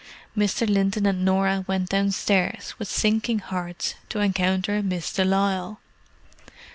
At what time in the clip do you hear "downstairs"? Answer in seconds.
1.89-2.73